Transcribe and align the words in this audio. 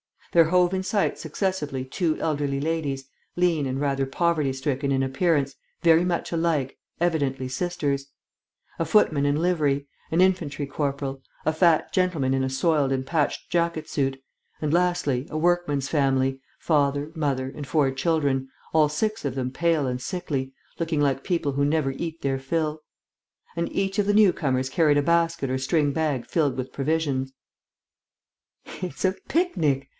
There 0.31 0.45
hove 0.45 0.73
in 0.73 0.81
sight 0.81 1.19
successively 1.19 1.83
two 1.83 2.17
elderly 2.19 2.61
ladies, 2.61 3.03
lean 3.35 3.65
and 3.67 3.79
rather 3.79 4.05
poverty 4.05 4.53
stricken 4.53 4.89
in 4.91 5.03
appearance, 5.03 5.55
very 5.83 6.05
much 6.05 6.31
alike, 6.31 6.79
evidently 7.01 7.49
sisters; 7.49 8.07
a 8.79 8.85
footman 8.85 9.25
in 9.25 9.35
livery; 9.35 9.87
an 10.09 10.21
infantry 10.21 10.65
corporal; 10.65 11.21
a 11.45 11.51
fat 11.51 11.91
gentleman 11.91 12.33
in 12.33 12.45
a 12.45 12.49
soiled 12.49 12.93
and 12.93 13.05
patched 13.05 13.51
jacket 13.51 13.89
suit; 13.89 14.23
and, 14.61 14.73
lastly, 14.73 15.27
a 15.29 15.37
workman's 15.37 15.89
family, 15.89 16.39
father, 16.59 17.11
mother, 17.13 17.51
and 17.53 17.67
four 17.67 17.91
children, 17.91 18.47
all 18.73 18.87
six 18.87 19.25
of 19.25 19.35
them 19.35 19.51
pale 19.51 19.85
and 19.85 20.01
sickly, 20.01 20.53
looking 20.79 21.01
like 21.01 21.25
people 21.25 21.51
who 21.51 21.65
never 21.65 21.91
eat 21.91 22.21
their 22.21 22.39
fill. 22.39 22.81
And 23.57 23.69
each 23.71 23.99
of 23.99 24.05
the 24.07 24.15
newcomers 24.15 24.69
carried 24.69 24.97
a 24.97 25.03
basket 25.03 25.49
or 25.49 25.57
string 25.57 25.91
bag 25.91 26.25
filled 26.25 26.55
with 26.55 26.73
provisions. 26.73 27.33
"It's 28.65 29.03
a 29.05 29.11
picnic!" 29.27 29.89